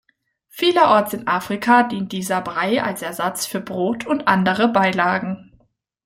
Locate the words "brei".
2.41-2.81